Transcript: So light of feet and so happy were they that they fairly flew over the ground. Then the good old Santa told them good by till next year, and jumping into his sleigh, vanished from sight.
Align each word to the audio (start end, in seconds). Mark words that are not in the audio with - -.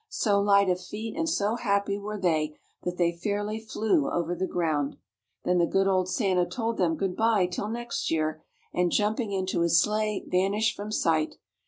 So 0.09 0.41
light 0.41 0.67
of 0.67 0.81
feet 0.81 1.15
and 1.15 1.29
so 1.29 1.57
happy 1.57 1.95
were 1.99 2.17
they 2.19 2.57
that 2.81 2.97
they 2.97 3.11
fairly 3.11 3.59
flew 3.59 4.09
over 4.09 4.33
the 4.33 4.47
ground. 4.47 4.97
Then 5.43 5.59
the 5.59 5.67
good 5.67 5.85
old 5.87 6.09
Santa 6.09 6.47
told 6.47 6.77
them 6.79 6.97
good 6.97 7.15
by 7.15 7.45
till 7.45 7.69
next 7.69 8.09
year, 8.09 8.43
and 8.73 8.91
jumping 8.91 9.31
into 9.31 9.61
his 9.61 9.79
sleigh, 9.79 10.23
vanished 10.27 10.75
from 10.75 10.91
sight. 10.91 11.35